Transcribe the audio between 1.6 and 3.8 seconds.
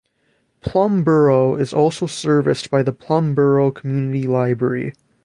also serviced by the Plum Borough